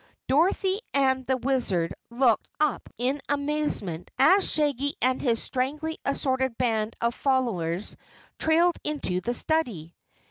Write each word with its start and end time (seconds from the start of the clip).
Dorothy 0.27 0.79
and 0.95 1.27
the 1.27 1.37
Wizard 1.37 1.93
looked 2.09 2.47
up 2.59 2.89
in 2.97 3.21
amazement 3.29 4.09
as 4.17 4.51
Shaggy 4.51 4.95
and 4.99 5.21
his 5.21 5.39
strangely 5.43 5.99
assorted 6.03 6.57
band 6.57 6.95
of 7.01 7.13
followers 7.13 7.95
trailed 8.39 8.77
into 8.83 9.21
the 9.21 9.35
study. 9.35 9.93